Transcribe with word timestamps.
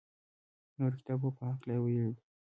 نورو 0.77 0.95
کتابو 0.99 1.29
په 1.37 1.43
هکله 1.49 1.73
یې 1.75 1.79
ویلي 1.83 2.11
دي. 2.15 2.23